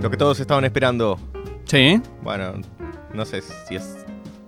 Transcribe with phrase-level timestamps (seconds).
[0.00, 1.18] Lo que todos estaban esperando.
[1.64, 2.00] Sí.
[2.22, 2.54] Bueno,
[3.14, 3.96] no sé si es.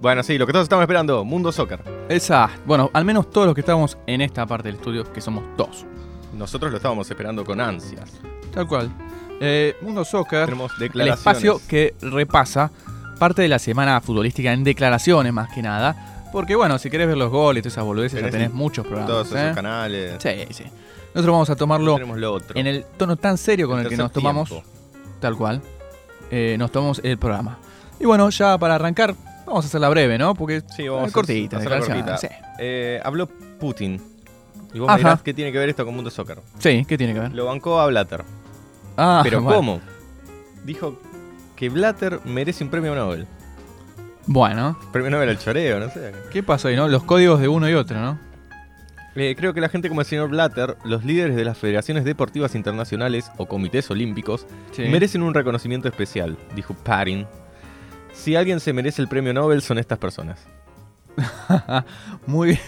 [0.00, 1.24] Bueno, sí, lo que todos estaban esperando.
[1.24, 1.80] Mundo Soccer.
[2.08, 2.50] Esa.
[2.66, 5.86] Bueno, al menos todos los que estamos en esta parte del estudio, que somos dos.
[6.32, 8.10] Nosotros lo estábamos esperando con ansias.
[8.52, 8.90] Tal cual.
[9.40, 11.18] Eh, Mundo Soccer, Tenemos el declaraciones.
[11.18, 12.70] espacio que repasa
[13.18, 16.26] parte de la semana futbolística en declaraciones más que nada.
[16.32, 19.10] Porque bueno, si querés ver los goles y todas esas boludeces, ya Tenés muchos programas.
[19.10, 19.52] Todos esos ¿eh?
[19.54, 20.16] canales.
[20.20, 20.64] Sí, sí.
[21.14, 22.58] Nosotros vamos a tomarlo lo otro.
[22.58, 24.52] en el tono tan serio con El el que nos tomamos.
[25.24, 25.62] Tal cual,
[26.30, 27.56] eh, nos tomamos el programa.
[27.98, 29.14] Y bueno, ya para arrancar,
[29.46, 30.34] vamos a hacerla breve, ¿no?
[30.34, 32.28] Porque Sí, vamos a cortita, declaraciones, cortita.
[32.58, 33.26] Eh, habló
[33.58, 34.02] Putin.
[34.74, 34.98] Y vos Ajá.
[34.98, 36.40] me dirás qué tiene que ver esto con Mundo Soccer.
[36.58, 36.80] Sí.
[36.80, 37.32] sí, ¿qué tiene que ver?
[37.32, 38.22] Lo bancó a Blatter.
[38.98, 39.56] Ah, Pero bueno.
[39.56, 39.80] ¿cómo?
[40.62, 40.98] Dijo
[41.56, 43.26] que Blatter merece un premio Nobel.
[44.26, 46.12] Bueno, Premio Nobel al choreo, no sé.
[46.30, 46.86] ¿qué pasó ahí, no?
[46.88, 48.18] Los códigos de uno y otro, ¿no?
[49.16, 52.54] Eh, creo que la gente como el señor Blatter, los líderes de las federaciones deportivas
[52.54, 54.82] internacionales o comités olímpicos, Sí.
[54.82, 57.26] merecen un reconocimiento especial, dijo Parin.
[58.12, 60.44] Si alguien se merece el premio Nobel son estas personas.
[62.26, 62.60] Muy bien.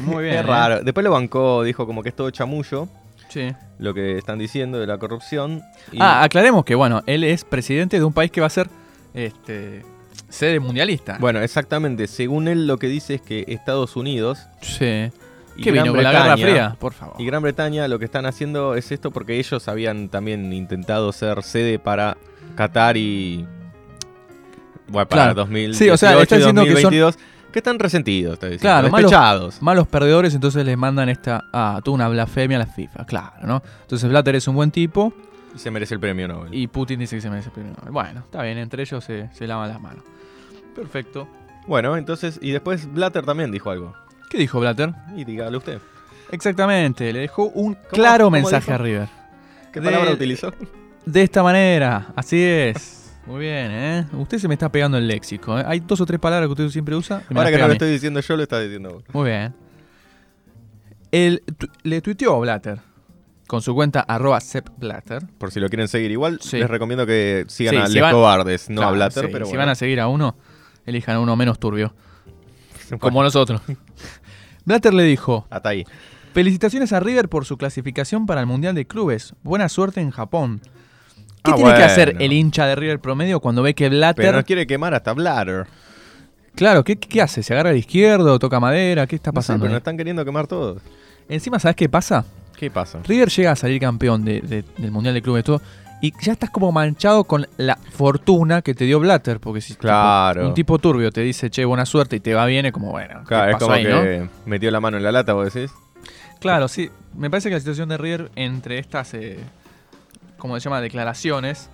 [0.00, 0.34] Muy bien.
[0.38, 0.42] es ¿eh?
[0.42, 0.82] raro.
[0.82, 2.88] Después lo bancó, dijo como que es todo chamullo,
[3.28, 3.50] Sí.
[3.78, 5.62] lo que están diciendo de la corrupción.
[5.90, 8.68] y- Ah, aclaremos que, bueno, él es presidente de un país que va a ser
[9.14, 9.84] este,
[10.28, 11.16] sede mundialista.
[11.18, 12.06] Bueno, exactamente.
[12.08, 15.10] Según él lo que dice es que Estados Unidos Sí.
[15.56, 16.76] Y ¿Qué Gran vino con la Guerra Bretaña- Fría?
[16.78, 17.16] Por favor.
[17.20, 21.42] Y Gran Bretaña lo que están haciendo es esto porque ellos habían también intentado ser
[21.42, 22.16] sede para
[22.56, 23.46] Qatar y.
[24.88, 25.34] Bueno, para Claro.
[25.34, 27.18] 2018 Sí, o sea, está y diciendo que son- 2022,
[27.52, 29.62] que están resentidos, está diciendo, Claro, malos-.
[29.62, 31.44] Malos perdedores, entonces les mandan esta.
[31.52, 33.62] Ah, tuvo una blasfemia a la FIFA, claro, ¿no?
[33.82, 35.12] Entonces Blatter es un buen tipo
[35.54, 36.52] Y se merece el premio Nobel.
[36.54, 37.90] y Putin dice que se merece el premio Nobel.
[37.92, 40.02] Bueno, está bien, entre ellos se, se lavan las manos.
[40.74, 41.28] Perfecto.
[41.66, 43.94] Bueno, entonces, y después Blatter también dijo algo.
[44.32, 44.94] ¿Qué dijo Blatter?
[45.14, 45.78] Y dígalo usted.
[46.30, 48.74] Exactamente, le dejó un claro mensaje dijo?
[48.74, 49.08] a River.
[49.70, 50.54] ¿Qué De- palabra utilizó?
[51.04, 53.12] De esta manera, así es.
[53.26, 54.06] Muy bien, ¿eh?
[54.14, 55.58] Usted se me está pegando el léxico.
[55.58, 55.64] ¿eh?
[55.66, 57.22] Hay dos o tres palabras que usted siempre usa.
[57.34, 59.04] Ahora que no lo estoy diciendo yo, lo está diciendo vos.
[59.12, 59.54] Muy bien.
[61.10, 62.78] Él tu- le tuiteó Blatter
[63.46, 65.26] con su cuenta arroba seppblatter.
[65.36, 66.56] Por si lo quieren seguir igual, Sí.
[66.56, 69.44] les recomiendo que sigan Sí, a si Les van- Cobardes, no a Blatter, sí, pero
[69.44, 70.36] si van a seguir a uno,
[70.86, 71.94] elijan a uno menos turbio.
[72.98, 73.60] Como nosotros.
[74.64, 75.84] Blatter le dijo, Hasta ahí.
[76.34, 79.34] felicitaciones a River por su clasificación para el Mundial de Clubes.
[79.42, 80.60] Buena suerte en Japón.
[81.44, 84.24] ¿Qué Ah, tiene que hacer el hincha de River promedio cuando ve que Blatter...
[84.24, 85.66] Pero nos quiere quemar hasta Blatter.
[86.54, 87.42] Claro, ¿qué, qué hace?
[87.42, 88.38] ¿Se agarra al izquierdo?
[88.38, 89.06] ¿Toca madera?
[89.06, 89.62] ¿Qué está No sé, pasando?
[89.64, 89.72] pero ahí?
[89.74, 90.80] nos están queriendo quemar todos.
[91.28, 92.24] Encima, ¿sabes qué pasa?
[92.56, 93.00] ¿Qué pasa?
[93.04, 95.60] River llega a salir campeón de- de- del Mundial de Clubes todo
[96.02, 100.46] y ya estás como manchado con la fortuna que te dio Blatter, porque si Claro.
[100.48, 103.20] un tipo turbio te dice, che, buena suerte y te va bien, es como, bueno,
[103.20, 104.28] ¿qué Claro, es como ahí, que no?
[104.44, 105.70] metió la mano en la lata, vos decís.
[106.40, 106.90] Claro, sí.
[107.16, 109.38] Me parece que la situación de River entre estas, eh,
[110.38, 111.70] como se llama, declaraciones,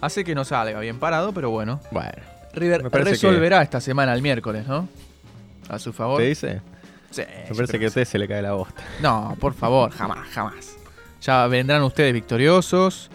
[0.00, 1.80] hace que no salga bien parado, pero bueno.
[1.90, 2.12] Bueno.
[2.54, 4.88] River resolverá esta semana el miércoles, ¿no?
[5.68, 6.18] A su favor.
[6.20, 6.60] ¿Te dice?
[7.10, 8.82] Sí, Me parece que a usted se le cae la bosta.
[9.02, 10.76] No, por favor, jamás, jamás.
[11.22, 13.10] Ya vendrán ustedes victoriosos.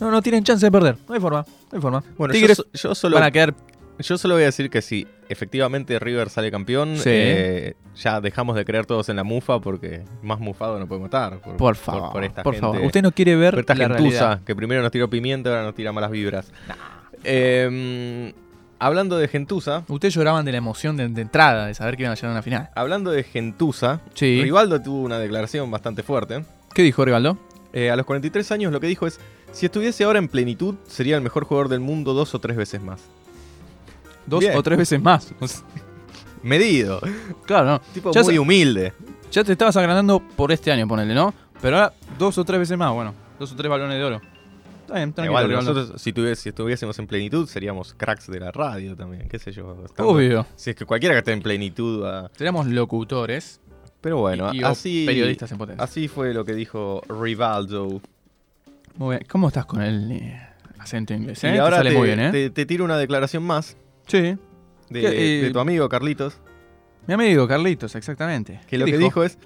[0.00, 0.96] No, no tienen chance de perder.
[1.08, 2.04] No hay forma, no hay forma.
[2.16, 3.54] Bueno, Tigres yo, yo solo, van a quedar.
[3.98, 7.10] yo solo voy a decir que si efectivamente River sale campeón, Sí.
[7.12, 11.38] eh, ya dejamos de creer todos en la mufa porque más mufado no podemos estar.
[11.40, 12.54] Por, Por favor, por, esta favor.
[12.74, 15.62] gente- Usted no quiere ver por esta la gentuza que primero nos tiró pimienta, ahora
[15.64, 16.52] nos tira malas vibras.
[17.24, 18.32] Eh,
[18.78, 22.12] hablando de gentuza, Ustedes lloraban de la emoción de, de entrada, de saber que iban
[22.12, 22.70] a llegar a una final.
[22.74, 24.40] hablando de gentuza, Sí.
[24.42, 26.44] Rivaldo tuvo una declaración bastante fuerte.
[26.74, 27.38] ¿Qué dijo Rivaldo?
[27.72, 29.18] Eh, a los 43 años lo que dijo es,
[29.52, 32.80] si estuviese ahora en plenitud, sería el mejor jugador del mundo dos o tres veces
[32.82, 33.00] más.
[34.26, 34.56] Dos Bien.
[34.56, 35.32] o tres veces más.
[36.42, 37.00] Medido.
[37.46, 37.80] claro, no.
[37.92, 38.92] Tipo Ya muy se- humilde.
[39.30, 41.34] Ya te estabas agrandando por este año, ponele, ¿no?
[41.60, 43.14] Pero ahora dos o tres veces más, bueno.
[43.38, 44.20] Dos o tres balones de oro.
[44.82, 48.50] Está bien, tranquilo, Igual nosotros, si, tuvies- si estuviésemos en plenitud, seríamos cracks de la
[48.52, 49.76] radio también, qué sé yo.
[49.98, 50.46] Obvio.
[50.56, 52.30] Si es que cualquiera que esté en plenitud va...
[52.36, 53.60] Seríamos locutores
[54.00, 55.84] Pero bueno, y, y o así, periodistas en potencia.
[55.84, 58.00] así fue lo que dijo Rivaldo.
[58.98, 59.26] Muy bien.
[59.30, 60.40] ¿Cómo estás con el eh,
[60.78, 61.42] acento inglés?
[61.44, 61.48] ¿eh?
[61.48, 62.30] Y Te ahora sale te, muy bien, ¿eh?
[62.30, 63.76] te- te tiro una declaración más
[64.06, 64.18] Sí.
[64.20, 64.38] de,
[65.00, 66.38] ¿Qué, eh, de tu amigo Carlitos,
[67.06, 68.60] Mi amigo Carlitos, exactamente.
[68.62, 69.38] que ¿Qué lo que dijo es,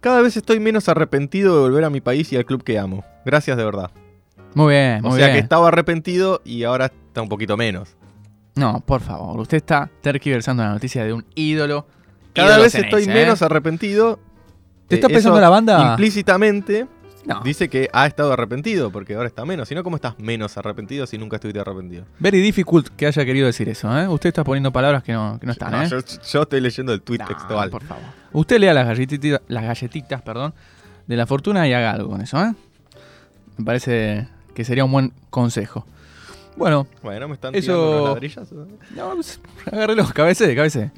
[0.00, 3.04] cada vez estoy menos arrepentido de volver a mi país y al club que amo.
[3.24, 3.90] Gracias de verdad.
[4.54, 5.36] Muy bien, O muy sea bien.
[5.38, 7.96] que estaba arrepentido y ahora está un poquito menos.
[8.56, 9.38] No, por favor.
[9.40, 11.86] Usted está terquiversando la noticia de un ídolo.
[12.34, 13.06] Cada ídolo vez estoy ¿eh?
[13.06, 14.18] menos arrepentido.
[14.88, 15.90] ¿Te está Eh, eso la banda?
[15.92, 16.86] Implícitamente
[17.24, 17.40] No.
[17.44, 19.68] dice que ha estado arrepentido porque ahora está menos.
[19.68, 22.04] Si no, ¿cómo estás menos arrepentido si nunca estuviste arrepentido?
[22.18, 24.08] Very difficult que haya querido decir eso, ¿eh?
[24.08, 25.88] Usted está poniendo palabras que no, que no están, No, ¿eh?
[25.88, 27.70] yo, yo estoy leyendo el tweet No, textual.
[27.70, 28.04] por favor.
[28.32, 30.52] Usted lea las galletitas, las galletitas, perdón,
[31.06, 32.52] de la fortuna y haga algo con eso, ¿eh?
[33.56, 35.86] Me parece que sería un buen consejo.
[36.56, 38.52] Bueno, Bueno, me están Eso- tirando los ladrillos.
[38.96, 39.40] no, pues,
[39.70, 40.90] agárrelo, cabece, cabece.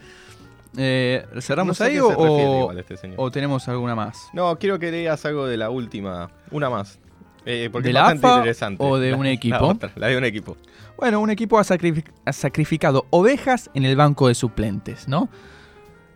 [0.76, 4.28] Eh, ¿Cerramos No sé a ahí o, este o tenemos alguna más?
[4.32, 6.30] No, quiero que leas algo de la última.
[6.50, 6.98] Una más.
[7.46, 8.82] Eh, porque ¿De es la bastante AFA interesante.
[8.84, 9.66] o de La- un La, equipo?
[9.66, 10.56] otra, la de un equipo.
[10.96, 15.28] Bueno, un equipo ha, sacrific- ha sacrificado ovejas en el banco de suplentes, ¿no?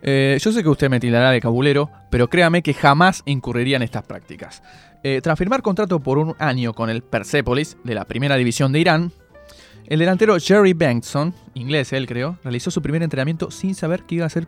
[0.01, 3.83] Eh, yo sé que usted me tildará de cabulero, pero créame que jamás incurriría en
[3.83, 4.63] estas prácticas.
[5.03, 8.79] Eh, tras firmar contrato por un año con el Persepolis de la primera división de
[8.79, 9.11] Irán,
[9.89, 14.25] el delantero Jerry Bankson, inglés él creo, realizó su primer entrenamiento sin saber que iba
[14.25, 14.47] a ser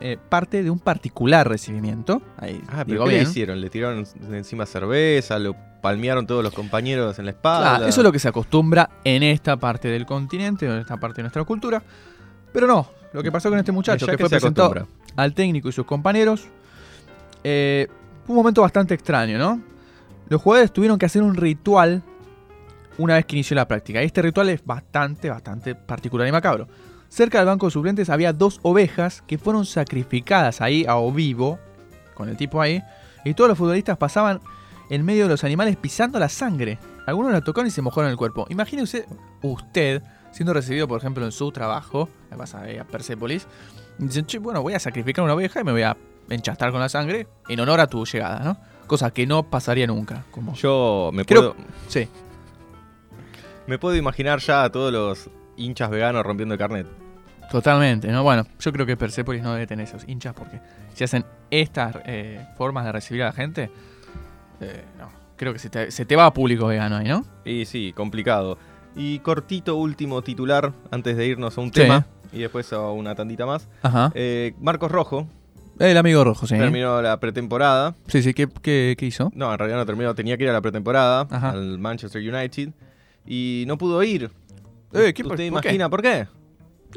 [0.00, 2.20] eh, parte de un particular recibimiento.
[2.36, 3.60] Ahí, Ah, pero ¿qué le hicieron?
[3.60, 5.38] ¿Le tiraron encima cerveza?
[5.38, 7.70] ¿Lo palmearon todos los compañeros en la espalda?
[7.70, 11.16] Claro, eso es lo que se acostumbra en esta parte del continente, en esta parte
[11.16, 11.82] de nuestra cultura.
[12.52, 15.12] Pero no, lo que pasó con este muchacho, Ya que, fue se presentado acostumbra.
[15.16, 16.46] al técnico y sus compañeros,
[17.42, 17.88] eh,
[18.24, 19.60] fue un momento bastante extraño, ¿no?
[20.28, 22.02] Los jugadores tuvieron que hacer un ritual
[22.98, 24.00] una vez que inició la práctica.
[24.02, 26.68] Este ritual es bastante, bastante particular y macabro.
[27.08, 31.58] Cerca del banco de suplentes había dos ovejas que fueron sacrificadas ahí a o vivo,
[32.14, 32.82] con el tipo ahí,
[33.24, 34.40] y todos los futbolistas pasaban
[34.90, 36.78] en medio de los animales pisando la sangre.
[37.06, 38.46] Algunos la tocaron y se mojaron el cuerpo.
[38.48, 39.06] Imagínese
[39.42, 40.02] usted
[40.32, 43.46] siendo recibido, por ejemplo, en su trabajo, me vas a, a Persepolis,
[44.00, 45.96] y dicen, che, bueno, voy a sacrificar una oveja y me voy a
[46.28, 48.56] enchastar con la sangre en honor a tu llegada, ¿no?
[48.88, 50.24] Cosa que no pasaría nunca.
[50.32, 50.54] Como...
[50.54, 52.08] Yo me Creo- puedo, Sí.
[53.66, 56.86] Me puedo imaginar ya a todos los hinchas veganos rompiendo el carnet.
[57.50, 58.22] Totalmente, ¿no?
[58.22, 60.60] Bueno, yo creo que Persepolis no debe tener esos hinchas porque
[60.94, 63.70] si hacen estas eh, formas de recibir a la gente,
[64.60, 67.24] eh, no, creo que se te, se te va a público vegano ahí, ¿no?
[67.44, 68.58] Y sí, complicado.
[68.96, 71.80] Y cortito último titular antes de irnos a un Sí.
[71.80, 73.68] tema y después a una tandita más.
[73.82, 74.10] Ajá.
[74.14, 75.28] Eh, Marcos Rojo
[75.78, 76.56] El amigo rojo, sí.
[76.56, 77.94] terminó la pretemporada.
[78.06, 79.30] Sí, sí, ¿qué, qué, qué hizo?
[79.34, 81.50] No, en realidad no terminó, tenía que ir a la pretemporada Ajá.
[81.50, 82.70] al Manchester United
[83.26, 84.30] y no pudo ir.
[84.92, 85.46] Eh, ¿qué- ¿Usted por qué?
[85.46, 86.26] imagina por qué?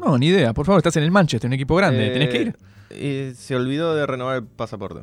[0.04, 0.52] No, ni idea.
[0.54, 2.06] Por favor, estás en el Manchester, un equipo grande.
[2.06, 2.56] Eh, Tenés que ir.
[2.90, 5.00] eh, se olvidó de renovar el pasaporte.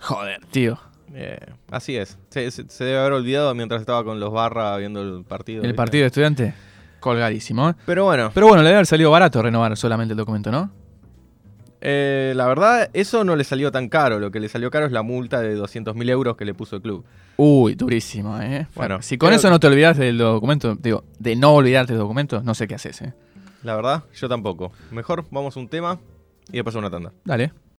[0.00, 0.78] Joder, tío.
[1.12, 1.38] Eh,
[1.70, 2.16] así es.
[2.30, 5.58] Se, se- se debe haber olvidado mientras estaba con los barra viendo el partido.
[5.62, 5.76] El ¿viste?
[5.76, 6.54] partido de estudiante,
[7.00, 7.70] colgadísimo.
[7.70, 7.74] ¿eh?
[7.84, 10.70] Pero bueno, Pero bueno, le debe haber salido barato renovar solamente el documento, ¿no?
[11.80, 14.18] Eh, la verdad, eso no le salió tan caro.
[14.18, 16.82] Lo que le salió caro es la multa de 200.000 euros que le puso el
[16.82, 17.04] club.
[17.36, 18.66] Uy, durísimo, ¿eh?
[18.74, 22.00] Bueno, si con eso que- no te olvidas del documento, digo, de no olvidarte del
[22.00, 23.14] documento, no sé qué haces, ¿eh?
[23.62, 24.72] La verdad, yo tampoco.
[24.90, 25.98] Mejor vamos a un tema
[26.50, 27.12] y después a una tanda.
[27.24, 27.52] Dale.